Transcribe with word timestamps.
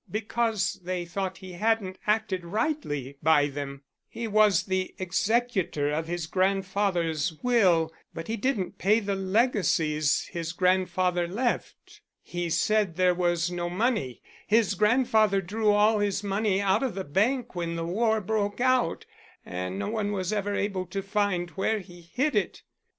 "Because 0.09 0.81
they 0.83 1.05
thought 1.05 1.37
he 1.37 1.51
hadn't 1.51 1.99
acted 2.07 2.43
rightly 2.43 3.19
by 3.21 3.45
them. 3.49 3.83
He 4.09 4.27
was 4.27 4.63
the 4.63 4.95
executor 4.97 5.91
of 5.91 6.07
his 6.07 6.25
grandfather's 6.25 7.33
will, 7.43 7.93
but 8.11 8.27
he 8.27 8.35
didn't 8.35 8.79
pay 8.79 8.99
the 8.99 9.13
legacies 9.13 10.27
his 10.31 10.53
grandfather 10.53 11.27
left. 11.27 12.01
He 12.23 12.49
said 12.49 12.95
there 12.95 13.13
was 13.13 13.51
no 13.51 13.69
money. 13.69 14.23
His 14.47 14.73
grandfather 14.73 15.39
drew 15.39 15.71
all 15.71 15.99
his 15.99 16.23
money 16.23 16.59
out 16.59 16.81
of 16.81 16.95
the 16.95 17.03
bank 17.03 17.53
when 17.53 17.75
the 17.75 17.85
war 17.85 18.21
broke 18.21 18.59
out, 18.59 19.05
and 19.45 19.77
no 19.77 19.89
one 19.89 20.11
was 20.13 20.33
ever 20.33 20.55
able 20.55 20.87
to 20.87 21.03
find 21.03 21.51
where 21.51 21.77
he 21.77 22.01
hid 22.01 22.35
it. 22.35 22.63